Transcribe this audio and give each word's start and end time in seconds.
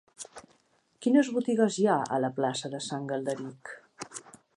Quines 1.05 1.29
botigues 1.35 1.77
hi 1.81 1.85
ha 1.91 1.97
a 2.15 2.19
la 2.25 2.31
plaça 2.39 2.71
de 2.77 2.81
Sant 2.87 3.05
Galderic? 3.13 3.75